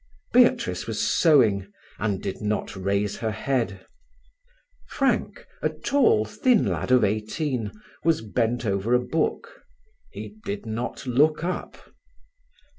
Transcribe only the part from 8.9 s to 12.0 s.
a book. He did not look up.